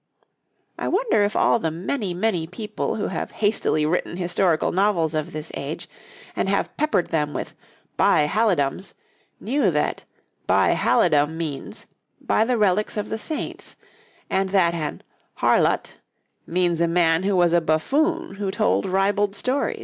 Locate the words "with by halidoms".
7.35-8.95